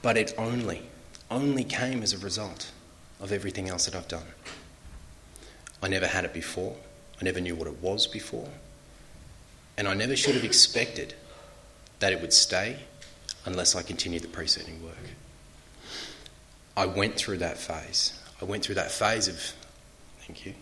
But 0.00 0.16
it 0.16 0.34
only, 0.36 0.82
only 1.30 1.64
came 1.64 2.02
as 2.02 2.12
a 2.12 2.18
result 2.18 2.72
of 3.20 3.32
everything 3.32 3.68
else 3.68 3.86
that 3.86 3.94
I've 3.94 4.08
done. 4.08 4.26
I 5.82 5.88
never 5.88 6.06
had 6.06 6.24
it 6.24 6.32
before. 6.32 6.76
I 7.20 7.24
never 7.24 7.40
knew 7.40 7.54
what 7.54 7.68
it 7.68 7.80
was 7.80 8.06
before. 8.06 8.48
And 9.76 9.88
I 9.88 9.94
never 9.94 10.16
should 10.16 10.34
have 10.34 10.44
expected 10.44 11.14
that 12.00 12.12
it 12.12 12.20
would 12.20 12.32
stay 12.32 12.80
unless 13.44 13.74
I 13.74 13.82
continued 13.82 14.22
the 14.22 14.28
preceding 14.28 14.82
work. 14.82 14.94
I 16.76 16.86
went 16.86 17.16
through 17.16 17.38
that 17.38 17.58
phase. 17.58 18.18
I 18.40 18.44
went 18.44 18.64
through 18.64 18.76
that 18.76 18.90
phase 18.90 19.28
of, 19.28 19.40
thank 20.20 20.44
you, 20.46 20.54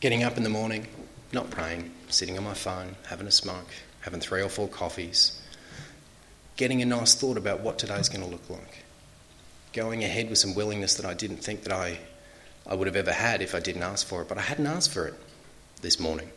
getting 0.00 0.22
up 0.22 0.36
in 0.36 0.42
the 0.42 0.48
morning, 0.48 0.86
not 1.32 1.50
praying, 1.50 1.92
sitting 2.08 2.38
on 2.38 2.44
my 2.44 2.54
phone, 2.54 2.96
having 3.08 3.26
a 3.26 3.30
smoke, 3.30 3.68
having 4.06 4.20
three 4.20 4.40
or 4.40 4.48
four 4.48 4.68
coffees, 4.68 5.42
getting 6.56 6.80
a 6.80 6.86
nice 6.86 7.16
thought 7.16 7.36
about 7.36 7.58
what 7.60 7.76
today's 7.76 8.08
going 8.08 8.24
to 8.24 8.30
look 8.30 8.48
like, 8.48 8.84
going 9.72 10.04
ahead 10.04 10.30
with 10.30 10.38
some 10.38 10.54
willingness 10.54 10.94
that 10.94 11.04
I 11.04 11.12
didn't 11.12 11.38
think 11.38 11.64
that 11.64 11.72
I, 11.72 11.98
I 12.68 12.76
would 12.76 12.86
have 12.86 12.94
ever 12.94 13.12
had 13.12 13.42
if 13.42 13.52
I 13.52 13.58
didn't 13.58 13.82
ask 13.82 14.06
for 14.06 14.22
it, 14.22 14.28
but 14.28 14.38
I 14.38 14.42
hadn't 14.42 14.68
asked 14.68 14.92
for 14.92 15.08
it 15.08 15.14
this 15.82 15.98
morning. 15.98 16.30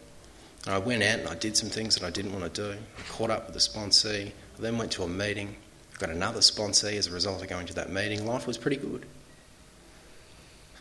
And 0.66 0.74
I 0.74 0.80
went 0.80 1.04
out 1.04 1.20
and 1.20 1.28
I 1.28 1.36
did 1.36 1.56
some 1.56 1.70
things 1.70 1.96
that 1.96 2.04
I 2.04 2.10
didn't 2.10 2.34
want 2.34 2.52
to 2.52 2.74
do. 2.74 2.76
I 2.98 3.02
caught 3.12 3.30
up 3.30 3.46
with 3.46 3.54
the 3.54 3.60
sponsee. 3.60 4.30
I 4.30 4.62
then 4.62 4.80
went 4.80 4.92
to 4.94 5.04
a 5.04 5.08
meeting. 5.08 5.56
I 5.94 6.00
Got 6.00 6.10
another 6.10 6.40
sponsee 6.40 6.98
as 6.98 7.06
a 7.06 7.12
result 7.12 7.44
of 7.44 7.50
going 7.50 7.68
to 7.68 7.76
that 7.76 7.92
meeting. 7.92 8.26
Life 8.26 8.48
was 8.48 8.58
pretty 8.58 8.78
good. 8.78 9.06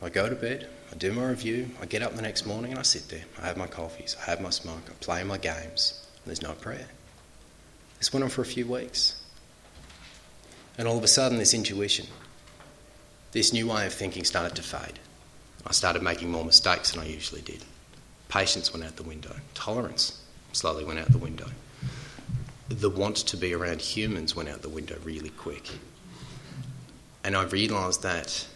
So 0.01 0.07
I 0.07 0.09
go 0.09 0.31
to 0.31 0.35
bed, 0.35 0.71
I 0.91 0.95
do 0.97 1.13
my 1.13 1.29
review, 1.29 1.69
I 1.83 1.87
get 1.87 2.01
up 2.03 2.15
the 2.15 2.23
next 2.23 2.47
morning 2.47 2.71
and 2.71 2.79
I 2.79 2.83
sit 2.83 3.09
there. 3.09 3.25
I 3.43 3.47
have 3.47 3.59
my 3.59 3.67
coffees, 3.67 4.17
I 4.23 4.31
have 4.31 4.41
my 4.41 4.51
smoke, 4.51 4.83
I 4.89 4.93
play 5.01 5.23
my 5.23 5.37
games, 5.37 6.08
there's 6.27 6.43
no 6.43 6.53
prayer. 6.53 6.87
This 7.99 8.13
went 8.13 8.25
on 8.25 8.31
for 8.31 8.43
a 8.43 8.47
few 8.47 8.67
weeks. 8.67 9.21
And 10.77 10.87
all 10.87 10.97
of 10.97 11.05
a 11.05 11.09
sudden, 11.09 11.39
this 11.39 11.55
intuition, 11.55 12.07
this 13.33 13.53
new 13.53 13.69
way 13.69 13.87
of 13.87 13.93
thinking 13.93 14.25
started 14.25 14.55
to 14.57 14.63
fade. 14.63 14.99
I 15.67 15.73
started 15.73 16.03
making 16.03 16.31
more 16.31 16.45
mistakes 16.45 16.93
than 16.93 17.03
I 17.03 17.07
usually 17.07 17.41
did. 17.41 17.65
Patience 18.29 18.73
went 18.73 18.85
out 18.85 18.97
the 18.97 19.03
window. 19.03 19.35
Tolerance 19.55 20.23
slowly 20.53 20.85
went 20.85 20.99
out 20.99 21.11
the 21.11 21.19
window. 21.19 21.49
The 22.69 22.91
want 22.91 23.17
to 23.17 23.37
be 23.37 23.55
around 23.55 23.81
humans 23.81 24.37
went 24.37 24.49
out 24.49 24.63
the 24.63 24.69
window 24.69 24.97
really 25.03 25.31
quick. 25.31 25.69
And 27.25 27.37
I 27.37 27.45
realised 27.45 28.03
that 28.03 28.47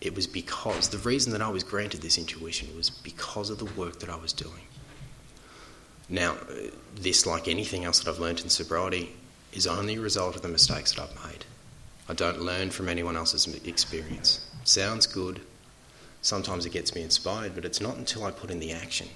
it 0.00 0.14
was 0.14 0.26
because 0.26 0.88
the 0.88 0.98
reason 0.98 1.32
that 1.32 1.40
I 1.40 1.48
was 1.48 1.62
granted 1.62 2.02
this 2.02 2.18
intuition 2.18 2.74
was 2.76 2.90
because 2.90 3.48
of 3.50 3.58
the 3.58 3.64
work 3.80 4.00
that 4.00 4.10
I 4.10 4.16
was 4.16 4.32
doing. 4.32 4.62
Now, 6.08 6.36
this, 6.94 7.26
like 7.26 7.48
anything 7.48 7.84
else 7.84 8.00
that 8.00 8.10
I've 8.10 8.20
learned 8.20 8.40
in 8.40 8.48
sobriety, 8.48 9.14
is 9.52 9.66
only 9.66 9.96
a 9.96 10.00
result 10.00 10.36
of 10.36 10.42
the 10.42 10.48
mistakes 10.48 10.92
that 10.92 11.02
I've 11.02 11.30
made. 11.30 11.44
I 12.08 12.12
don't 12.12 12.42
learn 12.42 12.70
from 12.70 12.88
anyone 12.88 13.16
else's 13.16 13.46
experience. 13.64 14.44
Sounds 14.64 15.06
good. 15.06 15.40
Sometimes 16.20 16.66
it 16.66 16.72
gets 16.72 16.94
me 16.94 17.02
inspired, 17.02 17.54
but 17.54 17.64
it's 17.64 17.80
not 17.80 17.96
until 17.96 18.24
I 18.24 18.30
put 18.30 18.50
in 18.50 18.58
the 18.58 18.72
action. 18.72 19.08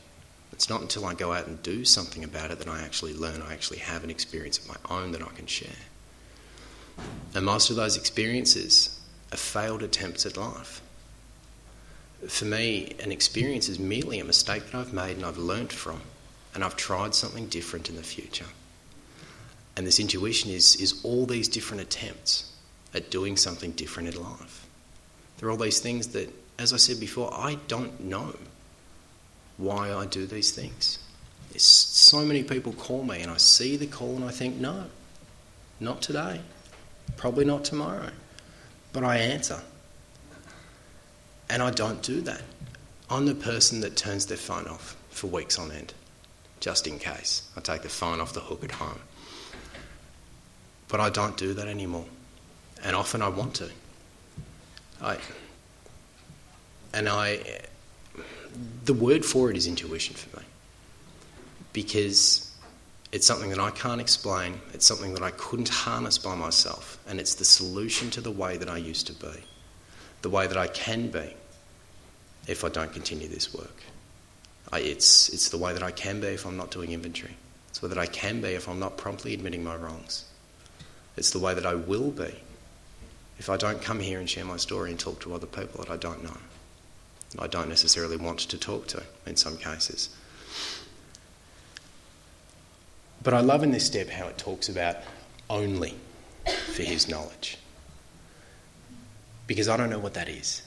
It's 0.53 0.71
not 0.71 0.81
until 0.81 1.05
I 1.05 1.15
go 1.15 1.33
out 1.33 1.47
and 1.47 1.63
do 1.63 1.85
something 1.85 2.25
about 2.25 2.51
it 2.51 2.59
that 2.59 2.69
I 2.69 2.83
actually 2.83 3.15
learn, 3.15 3.43
I 3.43 3.53
actually 3.53 3.79
have 3.79 4.05
an 4.05 4.11
experience 4.11 4.59
of 4.59 4.69
my 4.69 4.77
own 4.91 5.13
that 5.13 5.23
I 5.23 5.29
can 5.29 5.47
share. 5.47 5.71
And 7.35 7.45
most 7.45 7.71
of 7.71 7.77
those 7.77 7.97
experiences 7.97 8.99
are 9.33 9.37
failed 9.37 9.83
attempts 9.83 10.27
at 10.27 10.37
life. 10.37 10.81
For 12.27 12.47
me, 12.47 12.97
an 13.01 13.13
experience 13.13 13.69
is 13.69 13.79
merely 13.79 14.19
a 14.19 14.25
mistake 14.25 14.67
that 14.67 14.75
I've 14.75 14.93
made 14.93 15.17
and 15.17 15.25
I've 15.25 15.39
learnt 15.39 15.73
from, 15.73 16.01
and 16.55 16.65
I've 16.65 16.77
tried 16.77 17.15
something 17.15 17.47
different 17.47 17.89
in 17.89 17.97
the 17.97 18.03
future. 18.03 18.47
And 19.77 19.87
this 19.87 20.01
intuition 20.01 20.51
is, 20.51 20.77
is 20.77 21.01
all 21.05 21.25
these 21.25 21.49
different 21.49 21.83
attempts 21.83 22.53
at 22.95 23.11
doing 23.11 23.37
something 23.37 23.73
different 23.73 24.15
in 24.15 24.23
life. 24.23 24.67
There 25.39 25.49
are 25.49 25.53
all 25.53 25.59
these 25.59 25.79
things 25.79 26.09
that, 26.09 26.33
as 26.59 26.73
I 26.73 26.79
said 26.79 26.99
before, 26.99 27.33
I 27.33 27.59
don't 27.69 28.01
know 28.01 28.35
why 29.57 29.93
I 29.93 30.07
do 30.07 30.27
these 30.27 30.51
things. 30.51 30.99
There's 31.51 31.65
so 31.65 32.25
many 32.25 32.43
people 32.43 32.73
call 32.73 33.05
me, 33.05 33.23
and 33.23 33.31
I 33.31 33.37
see 33.37 33.77
the 33.77 33.87
call 33.87 34.17
and 34.17 34.25
I 34.25 34.31
think, 34.31 34.57
no, 34.57 34.87
not 35.81 36.03
today, 36.03 36.41
probably 37.17 37.45
not 37.45 37.65
tomorrow. 37.65 38.11
But 38.93 39.05
I 39.05 39.19
answer. 39.19 39.61
And 41.51 41.63
I 41.63 41.71
don't 41.71 42.03
do 42.03 42.21
that. 42.23 42.43
I'm 43.11 43.27
the 43.27 43.35
person 43.35 43.81
that 43.81 43.97
turns 43.97 44.27
their 44.27 44.37
phone 44.37 44.67
off 44.67 44.97
for 45.11 45.29
weeks 45.29 45.59
on 45.59 45.73
end, 45.73 45.95
just 46.61 46.87
in 46.87 46.99
case. 46.99 47.49
I 47.57 47.61
take 47.61 47.83
the 47.83 47.89
phone 47.89 48.21
off 48.21 48.33
the 48.33 48.41
hook 48.41 48.65
at 48.65 48.73
home. 48.73 49.01
But 50.89 51.01
I 51.01 51.11
don't 51.11 51.37
do 51.37 51.55
that 51.55 51.69
anymore. 51.69 52.07
And 52.85 52.97
often 52.97 53.23
I 53.23 53.29
want 53.29 53.55
to. 53.57 53.71
I, 55.03 55.19
and 56.95 57.09
I, 57.09 57.41
the 58.85 58.95
word 58.95 59.25
for 59.25 59.51
it 59.51 59.57
is 59.57 59.67
intuition 59.67 60.15
for 60.15 60.39
me. 60.39 60.47
Because 61.73 62.51
it's 63.13 63.27
something 63.27 63.51
that 63.51 63.61
I 63.61 63.71
can't 63.71 64.01
explain, 64.01 64.61
it's 64.75 64.87
something 64.87 65.15
that 65.15 65.23
I 65.23 65.31
couldn't 65.33 65.69
harness 65.69 66.19
by 66.19 66.35
myself, 66.35 66.99
and 67.09 67.19
it's 67.19 67.35
the 67.35 67.45
solution 67.45 68.11
to 68.11 68.21
the 68.21 68.31
way 68.31 68.57
that 68.57 68.69
I 68.69 68.77
used 68.77 69.07
to 69.07 69.13
be, 69.15 69.43
the 70.23 70.31
way 70.31 70.47
that 70.47 70.57
I 70.57 70.67
can 70.69 71.09
be 71.09 71.35
if 72.47 72.65
I 72.65 72.69
don't 72.69 72.93
continue 72.93 73.29
this 73.29 73.55
work. 73.55 73.83
I, 74.73 74.81
it's, 74.81 75.29
it's 75.31 75.49
the 75.49 75.59
way 75.59 75.73
that 75.73 75.83
I 75.83 75.91
can 75.91 76.21
be 76.21 76.29
if 76.29 76.47
I'm 76.47 76.57
not 76.57 76.71
doing 76.71 76.93
inventory. 76.93 77.37
It's 77.69 77.81
the 77.81 77.87
way 77.87 77.95
that 77.95 78.01
I 78.01 78.07
can 78.07 78.41
be 78.41 78.49
if 78.49 78.69
I'm 78.69 78.79
not 78.79 78.97
promptly 78.97 79.35
admitting 79.35 79.65
my 79.65 79.77
wrongs. 79.77 80.25
It's 81.17 81.31
the 81.31 81.39
way 81.39 81.55
that 81.55 81.67
I 81.67 81.75
will 81.75 82.11
be 82.11 82.35
if 83.39 83.49
I 83.49 83.57
don't 83.57 83.81
come 83.81 84.01
here 84.01 84.19
and 84.19 84.29
share 84.29 84.45
my 84.45 84.57
story 84.57 84.91
and 84.91 84.99
talk 84.99 85.21
to 85.21 85.35
other 85.35 85.47
people 85.47 85.83
that 85.85 85.91
I 85.91 85.97
don't 85.97 86.23
know. 86.25 86.37
I 87.39 87.47
don't 87.47 87.69
necessarily 87.69 88.17
want 88.17 88.41
to 88.41 88.59
talk 88.59 88.87
to 88.89 89.03
in 89.27 89.37
some 89.37 89.57
cases. 89.57 90.11
But 93.23 93.35
I 93.35 93.41
love 93.41 93.63
in 93.63 93.71
this 93.71 93.87
step 93.87 94.09
how 94.09 94.27
it 94.29 94.39
talks 94.39 94.69
about 94.69 94.97
only 95.51 95.95
for 96.47 96.83
his 96.83 97.09
knowledge. 97.09 97.59
Because 99.47 99.69
I 99.69 99.77
don't 99.77 99.91
know 99.91 99.99
what 99.99 100.15
that 100.15 100.29
is. 100.29 100.63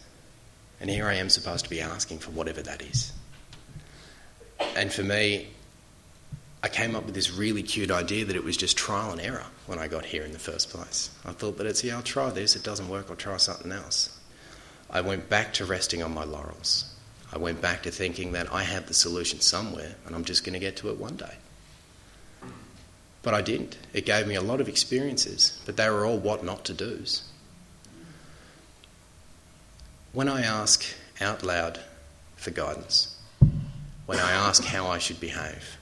And 0.79 0.89
here 0.89 1.07
I 1.07 1.15
am 1.15 1.29
supposed 1.29 1.65
to 1.65 1.69
be 1.69 1.81
asking 1.81 2.19
for 2.19 2.31
whatever 2.31 2.61
that 2.61 2.81
is. 2.81 3.13
And 4.75 4.91
for 4.91 5.03
me, 5.03 5.47
I 6.63 6.69
came 6.69 6.95
up 6.95 7.05
with 7.05 7.15
this 7.15 7.31
really 7.31 7.63
cute 7.63 7.89
idea 7.89 8.25
that 8.25 8.35
it 8.35 8.43
was 8.43 8.55
just 8.55 8.77
trial 8.77 9.11
and 9.11 9.19
error 9.19 9.45
when 9.65 9.79
I 9.79 9.87
got 9.87 10.05
here 10.05 10.23
in 10.23 10.31
the 10.31 10.39
first 10.39 10.69
place. 10.69 11.09
I 11.25 11.31
thought 11.31 11.57
that 11.57 11.65
it's, 11.65 11.83
yeah, 11.83 11.95
I'll 11.95 12.03
try 12.03 12.29
this, 12.29 12.55
it 12.55 12.63
doesn't 12.63 12.87
work, 12.87 13.07
I'll 13.09 13.15
try 13.15 13.37
something 13.37 13.71
else. 13.71 14.17
I 14.89 15.01
went 15.01 15.29
back 15.29 15.53
to 15.53 15.65
resting 15.65 16.03
on 16.03 16.13
my 16.13 16.23
laurels. 16.23 16.93
I 17.33 17.37
went 17.37 17.61
back 17.61 17.83
to 17.83 17.91
thinking 17.91 18.33
that 18.33 18.51
I 18.53 18.63
have 18.63 18.87
the 18.87 18.93
solution 18.93 19.39
somewhere 19.39 19.95
and 20.05 20.15
I'm 20.15 20.25
just 20.25 20.43
going 20.43 20.53
to 20.53 20.59
get 20.59 20.75
to 20.77 20.89
it 20.89 20.97
one 20.97 21.15
day. 21.15 21.35
But 23.23 23.33
I 23.33 23.41
didn't. 23.41 23.77
It 23.93 24.05
gave 24.05 24.27
me 24.27 24.35
a 24.35 24.41
lot 24.41 24.61
of 24.61 24.67
experiences, 24.67 25.59
but 25.65 25.77
they 25.77 25.89
were 25.89 26.05
all 26.05 26.17
what 26.17 26.43
not 26.43 26.65
to 26.65 26.73
do's. 26.73 27.23
When 30.11 30.27
I 30.27 30.41
ask 30.41 30.83
out 31.21 31.41
loud 31.41 31.79
for 32.35 32.51
guidance, 32.51 33.10
when 34.05 34.19
I 34.19 34.31
ask 34.31 34.63
how 34.63 34.87
I 34.87 34.97
should 34.97 35.19
behave, 35.19 35.77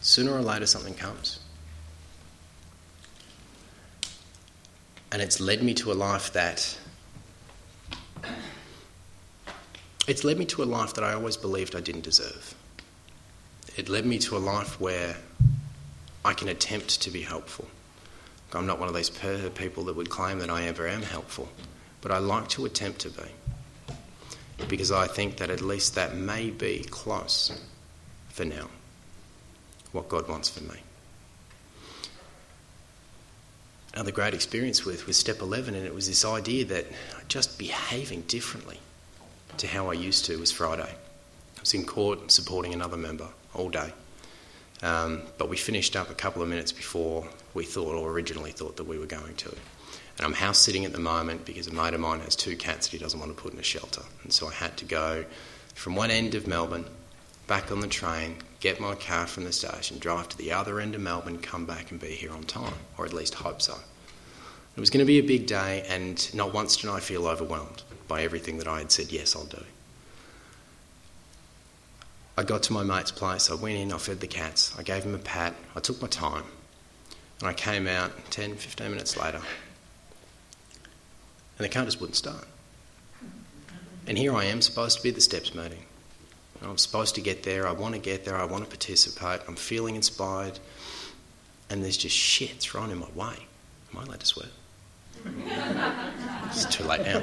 sooner 0.00 0.32
or 0.32 0.42
later 0.42 0.66
something 0.66 0.94
comes. 0.94 1.40
And 5.12 5.22
it's 5.22 5.40
led 5.40 5.62
me 5.62 5.72
to 5.74 5.92
a 5.92 5.94
life 5.94 6.32
that. 6.32 6.78
It's 10.06 10.22
led 10.22 10.38
me 10.38 10.44
to 10.46 10.62
a 10.62 10.64
life 10.64 10.94
that 10.94 11.04
I 11.04 11.14
always 11.14 11.36
believed 11.36 11.74
I 11.74 11.80
didn't 11.80 12.02
deserve. 12.02 12.54
It 13.76 13.88
led 13.88 14.06
me 14.06 14.18
to 14.20 14.36
a 14.36 14.38
life 14.38 14.80
where 14.80 15.16
I 16.24 16.32
can 16.32 16.48
attempt 16.48 17.00
to 17.02 17.10
be 17.10 17.22
helpful. 17.22 17.66
I'm 18.52 18.66
not 18.66 18.78
one 18.78 18.88
of 18.88 18.94
those 18.94 19.10
people 19.10 19.84
that 19.84 19.96
would 19.96 20.08
claim 20.08 20.38
that 20.38 20.48
I 20.48 20.64
ever 20.64 20.88
am 20.88 21.02
helpful, 21.02 21.48
but 22.00 22.10
I 22.10 22.18
like 22.18 22.48
to 22.50 22.64
attempt 22.64 23.00
to 23.00 23.10
be 23.10 23.22
because 24.68 24.90
I 24.90 25.06
think 25.06 25.36
that 25.38 25.50
at 25.50 25.60
least 25.60 25.94
that 25.94 26.16
may 26.16 26.50
be 26.50 26.84
close 26.90 27.60
for 28.30 28.44
now 28.44 28.68
what 29.92 30.08
God 30.08 30.28
wants 30.28 30.48
for 30.48 30.62
me. 30.64 30.76
Another 33.94 34.12
great 34.12 34.34
experience 34.34 34.84
with 34.84 35.06
was 35.06 35.16
step 35.16 35.40
11, 35.40 35.74
and 35.74 35.86
it 35.86 35.94
was 35.94 36.06
this 36.06 36.24
idea 36.24 36.66
that 36.66 36.84
just 37.28 37.58
behaving 37.58 38.22
differently 38.22 38.78
to 39.56 39.66
how 39.66 39.88
I 39.88 39.94
used 39.94 40.26
to 40.26 40.38
was 40.38 40.52
Friday. 40.52 40.82
I 40.82 41.60
was 41.60 41.72
in 41.72 41.86
court 41.86 42.30
supporting 42.30 42.74
another 42.74 42.98
member 42.98 43.28
all 43.54 43.70
day. 43.70 43.92
Um, 44.82 45.22
but 45.38 45.48
we 45.48 45.56
finished 45.56 45.96
up 45.96 46.10
a 46.10 46.14
couple 46.14 46.42
of 46.42 46.48
minutes 46.48 46.72
before 46.72 47.26
we 47.54 47.64
thought, 47.64 47.94
or 47.94 48.10
originally 48.10 48.52
thought, 48.52 48.76
that 48.76 48.84
we 48.84 48.98
were 48.98 49.06
going 49.06 49.34
to. 49.36 49.56
And 50.16 50.26
I'm 50.26 50.32
house 50.32 50.58
sitting 50.58 50.84
at 50.84 50.92
the 50.92 51.00
moment 51.00 51.44
because 51.44 51.66
a 51.66 51.74
mate 51.74 51.94
of 51.94 52.00
mine 52.00 52.20
has 52.20 52.36
two 52.36 52.56
cats 52.56 52.86
that 52.86 52.92
he 52.92 52.98
doesn't 52.98 53.20
want 53.20 53.36
to 53.36 53.42
put 53.42 53.52
in 53.52 53.58
a 53.58 53.62
shelter. 53.62 54.02
And 54.22 54.32
so 54.32 54.48
I 54.48 54.52
had 54.52 54.76
to 54.78 54.84
go 54.84 55.24
from 55.74 55.94
one 55.94 56.10
end 56.10 56.34
of 56.34 56.46
Melbourne 56.46 56.86
back 57.46 57.70
on 57.70 57.80
the 57.80 57.86
train, 57.86 58.36
get 58.60 58.80
my 58.80 58.94
car 58.94 59.26
from 59.26 59.44
the 59.44 59.52
station, 59.52 59.98
drive 59.98 60.28
to 60.30 60.38
the 60.38 60.52
other 60.52 60.80
end 60.80 60.94
of 60.94 61.00
Melbourne, 61.00 61.38
come 61.38 61.66
back 61.66 61.90
and 61.90 62.00
be 62.00 62.08
here 62.08 62.32
on 62.32 62.42
time, 62.44 62.74
or 62.98 63.04
at 63.04 63.12
least 63.12 63.34
hope 63.34 63.62
so. 63.62 63.76
It 64.76 64.80
was 64.80 64.90
going 64.90 65.04
to 65.04 65.06
be 65.06 65.18
a 65.18 65.22
big 65.22 65.46
day, 65.46 65.84
and 65.88 66.34
not 66.34 66.52
once 66.52 66.76
did 66.76 66.90
I 66.90 67.00
feel 67.00 67.26
overwhelmed 67.26 67.82
by 68.08 68.22
everything 68.22 68.58
that 68.58 68.68
I 68.68 68.78
had 68.78 68.90
said, 68.90 69.12
yes, 69.12 69.36
I'll 69.36 69.44
do. 69.44 69.62
I 72.36 72.42
got 72.42 72.62
to 72.64 72.72
my 72.72 72.82
mate's 72.82 73.10
place, 73.10 73.50
I 73.50 73.54
went 73.54 73.76
in, 73.76 73.92
I 73.92 73.98
fed 73.98 74.20
the 74.20 74.26
cats, 74.26 74.74
I 74.78 74.82
gave 74.82 75.04
him 75.04 75.14
a 75.14 75.18
pat, 75.18 75.54
I 75.74 75.80
took 75.80 76.02
my 76.02 76.08
time. 76.08 76.44
And 77.40 77.48
I 77.48 77.54
came 77.54 77.86
out 77.86 78.12
10, 78.30 78.56
15 78.56 78.90
minutes 78.90 79.16
later, 79.16 79.40
and 81.58 81.64
the 81.64 81.68
car 81.68 81.84
just 81.84 82.00
wouldn't 82.00 82.16
start. 82.16 82.46
And 84.06 84.16
here 84.16 84.34
I 84.34 84.44
am, 84.44 84.62
supposed 84.62 84.98
to 84.98 85.02
be 85.02 85.10
the 85.10 85.20
steps 85.20 85.54
meeting. 85.54 85.82
I'm 86.62 86.78
supposed 86.78 87.14
to 87.16 87.20
get 87.20 87.42
there, 87.42 87.66
I 87.66 87.72
want 87.72 87.94
to 87.94 88.00
get 88.00 88.24
there, 88.24 88.36
I 88.36 88.44
want 88.44 88.64
to 88.64 88.70
participate, 88.70 89.40
I'm 89.46 89.56
feeling 89.56 89.94
inspired, 89.94 90.58
and 91.70 91.82
there's 91.82 91.96
just 91.96 92.16
shit 92.16 92.52
thrown 92.52 92.90
in 92.90 92.98
my 92.98 93.10
way. 93.14 93.36
Am 93.92 93.98
I 93.98 94.02
allowed 94.02 94.20
to 94.20 94.26
swear? 94.26 94.46
it's 96.46 96.64
too 96.66 96.84
late 96.84 97.02
now. 97.02 97.22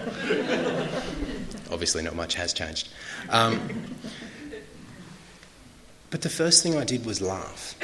Obviously, 1.72 2.04
not 2.04 2.16
much 2.16 2.36
has 2.36 2.54
changed. 2.54 2.90
Um, 3.30 3.60
but 6.10 6.22
the 6.22 6.30
first 6.30 6.64
thing 6.64 6.78
I 6.78 6.84
did 6.84 7.06
was 7.06 7.22
laugh. 7.22 7.76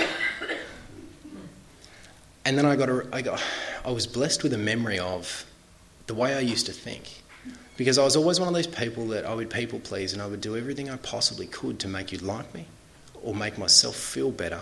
And 2.46 2.58
then 2.58 2.66
I 2.66 2.76
got, 2.76 2.90
a, 2.90 3.08
I 3.12 3.22
got, 3.22 3.42
I 3.86 3.92
was 3.92 4.08
blessed 4.08 4.44
with 4.44 4.54
a 4.54 4.58
memory 4.58 5.00
of 5.00 5.46
the 6.10 6.16
way 6.16 6.34
I 6.34 6.40
used 6.40 6.66
to 6.66 6.74
think. 6.74 7.22
Because 7.78 8.00
I 8.00 8.04
was 8.04 8.16
always 8.16 8.40
one 8.40 8.50
of 8.50 8.56
those 8.56 8.66
people 8.66 9.08
that 9.10 9.26
I 9.26 9.34
would 9.36 9.52
people 9.52 9.80
please 9.80 10.12
and 10.12 10.22
I 10.24 10.26
would 10.26 10.42
do 10.42 10.58
everything 10.58 10.90
I 10.90 10.98
possibly 10.98 11.46
could 11.46 11.80
to 11.82 11.88
make 11.88 12.12
you 12.12 12.18
like 12.18 12.52
me 12.54 12.66
or 13.22 13.36
make 13.36 13.60
myself 13.60 13.96
feel 13.96 14.32
better 14.32 14.62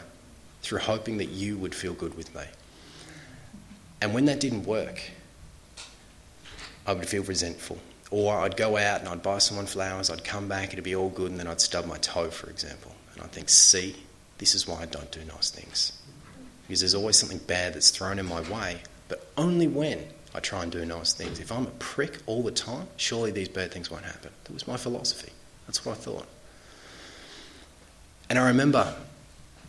through 0.62 0.80
hoping 0.80 1.18
that 1.18 1.30
you 1.30 1.58
would 1.58 1.74
feel 1.74 1.94
good 1.94 2.18
with 2.18 2.36
me. 2.36 2.44
And 4.02 4.14
when 4.14 4.26
that 4.26 4.42
didn't 4.42 4.66
work, 4.66 5.02
I 6.86 6.92
would 6.92 7.08
feel 7.08 7.24
resentful. 7.24 7.80
Or 8.12 8.38
I'd 8.40 8.58
go 8.58 8.76
out 8.76 9.00
and 9.00 9.08
I'd 9.08 9.24
buy 9.24 9.38
someone 9.38 9.68
flowers, 9.68 10.10
I'd 10.10 10.26
come 10.26 10.50
back, 10.50 10.74
it'd 10.74 10.84
be 10.84 10.98
all 10.98 11.10
good, 11.10 11.32
and 11.32 11.40
then 11.40 11.48
I'd 11.48 11.62
stub 11.62 11.86
my 11.86 11.98
toe, 12.00 12.30
for 12.30 12.50
example. 12.50 12.94
And 13.14 13.24
I'd 13.24 13.32
think, 13.32 13.48
see, 13.48 13.96
this 14.38 14.54
is 14.54 14.68
why 14.68 14.82
I 14.82 14.86
don't 14.86 15.12
do 15.14 15.22
nice 15.24 15.50
things. 15.50 15.98
Because 16.68 16.82
there's 16.82 16.96
always 16.96 17.18
something 17.18 17.40
bad 17.40 17.74
that's 17.74 17.90
thrown 17.90 18.20
in 18.20 18.26
my 18.26 18.42
way, 18.42 18.82
but 19.08 19.32
only 19.38 19.70
when 19.70 20.04
I 20.36 20.40
try 20.40 20.64
and 20.64 20.72
do 20.72 20.86
nice 20.86 21.14
things. 21.14 21.40
If 21.40 21.52
I'm 21.52 21.66
a 21.66 21.72
prick 21.80 22.20
all 22.26 22.44
the 22.44 22.52
time, 22.52 22.88
surely 22.98 23.32
these 23.32 23.48
bad 23.48 23.72
things 23.72 23.90
won't 23.90 24.06
happen. 24.06 24.32
That 24.44 24.54
was 24.54 24.68
my 24.68 24.78
philosophy. 24.78 25.32
That's 25.66 25.86
what 25.86 25.98
I 25.98 26.02
thought. 26.02 26.28
And 28.30 28.38
I 28.38 28.48
remember 28.48 28.94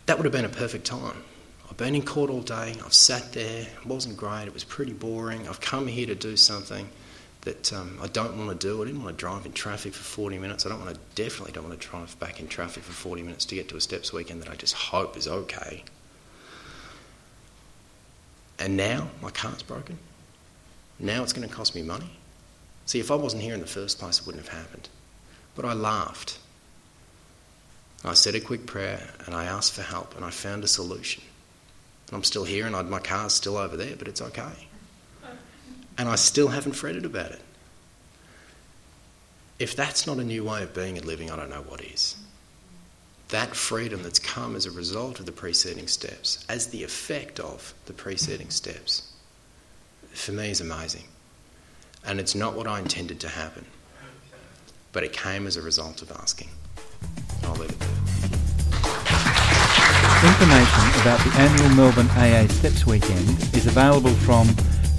that 0.05 0.17
would 0.17 0.25
have 0.25 0.33
been 0.33 0.45
a 0.45 0.49
perfect 0.49 0.85
time. 0.85 1.23
I've 1.69 1.77
been 1.77 1.95
in 1.95 2.03
court 2.03 2.29
all 2.29 2.41
day, 2.41 2.75
I've 2.83 2.93
sat 2.93 3.31
there, 3.33 3.61
it 3.61 3.85
wasn't 3.85 4.17
great, 4.17 4.45
it 4.47 4.53
was 4.53 4.63
pretty 4.63 4.93
boring. 4.93 5.47
I've 5.47 5.61
come 5.61 5.87
here 5.87 6.07
to 6.07 6.15
do 6.15 6.35
something 6.35 6.89
that 7.41 7.71
um, 7.71 7.97
I 8.01 8.07
don't 8.07 8.37
want 8.37 8.59
to 8.59 8.67
do. 8.67 8.81
I 8.81 8.85
didn't 8.85 9.03
want 9.03 9.17
to 9.17 9.19
drive 9.19 9.45
in 9.45 9.53
traffic 9.53 9.93
for 9.93 10.03
40 10.03 10.39
minutes. 10.39 10.65
I 10.65 10.69
don't 10.69 10.79
want 10.83 10.93
to, 10.93 10.99
definitely 11.15 11.53
don't 11.53 11.67
want 11.67 11.79
to 11.79 11.87
drive 11.87 12.19
back 12.19 12.39
in 12.39 12.47
traffic 12.47 12.83
for 12.83 12.91
40 12.91 13.21
minutes 13.21 13.45
to 13.45 13.55
get 13.55 13.69
to 13.69 13.77
a 13.77 13.81
steps 13.81 14.11
weekend 14.11 14.41
that 14.41 14.49
I 14.49 14.55
just 14.55 14.73
hope 14.73 15.15
is 15.15 15.27
okay. 15.27 15.83
And 18.57 18.75
now 18.75 19.07
my 19.21 19.31
car's 19.31 19.63
broken. 19.63 19.97
Now 20.99 21.23
it's 21.23 21.33
going 21.33 21.47
to 21.47 21.53
cost 21.53 21.75
me 21.75 21.81
money. 21.81 22.09
See, 22.85 22.99
if 22.99 23.11
I 23.11 23.15
wasn't 23.15 23.43
here 23.43 23.53
in 23.53 23.61
the 23.61 23.67
first 23.67 23.99
place, 23.99 24.19
it 24.19 24.25
wouldn't 24.25 24.45
have 24.45 24.57
happened. 24.57 24.89
But 25.55 25.65
I 25.65 25.73
laughed. 25.73 26.39
I 28.03 28.13
said 28.13 28.35
a 28.35 28.39
quick 28.39 28.65
prayer 28.65 29.09
and 29.25 29.35
I 29.35 29.45
asked 29.45 29.73
for 29.73 29.81
help 29.81 30.15
and 30.15 30.25
I 30.25 30.29
found 30.29 30.63
a 30.63 30.67
solution. 30.67 31.23
And 32.07 32.15
I'm 32.15 32.23
still 32.23 32.45
here 32.45 32.65
and 32.65 32.75
I, 32.75 32.81
my 32.81 32.99
car's 32.99 33.33
still 33.33 33.57
over 33.57 33.77
there, 33.77 33.95
but 33.97 34.07
it's 34.07 34.21
okay. 34.21 34.67
And 35.97 36.07
I 36.07 36.15
still 36.15 36.47
haven't 36.47 36.73
fretted 36.73 37.05
about 37.05 37.31
it. 37.31 37.41
If 39.59 39.75
that's 39.75 40.07
not 40.07 40.17
a 40.17 40.23
new 40.23 40.45
way 40.45 40.63
of 40.63 40.73
being 40.73 40.97
and 40.97 41.05
living, 41.05 41.29
I 41.29 41.35
don't 41.35 41.49
know 41.49 41.61
what 41.67 41.81
is. 41.81 42.15
That 43.27 43.55
freedom 43.55 44.01
that's 44.01 44.17
come 44.17 44.55
as 44.55 44.65
a 44.65 44.71
result 44.71 45.19
of 45.19 45.25
the 45.25 45.31
preceding 45.33 45.87
steps, 45.87 46.43
as 46.49 46.67
the 46.67 46.83
effect 46.83 47.39
of 47.39 47.73
the 47.85 47.93
preceding 47.93 48.49
steps, 48.49 49.08
for 50.13 50.31
me 50.31 50.51
is 50.51 50.61
amazing. 50.61 51.05
And 52.05 52.19
it's 52.19 52.35
not 52.35 52.55
what 52.55 52.67
I 52.67 52.79
intended 52.79 53.19
to 53.21 53.29
happen, 53.29 53.65
but 54.91 55.03
it 55.03 55.13
came 55.13 55.47
as 55.47 55.57
a 55.57 55.61
result 55.61 56.01
of 56.01 56.11
asking. 56.11 56.49
I'll 57.43 57.55
leave 57.55 57.69
it 57.69 57.79
there. 57.79 57.89
Information 60.21 61.01
about 61.01 61.19
the 61.23 61.31
annual 61.37 61.69
Melbourne 61.69 62.09
AA 62.09 62.45
Steps 62.47 62.85
Weekend 62.85 63.29
is 63.55 63.67
available 63.67 64.11
from 64.11 64.47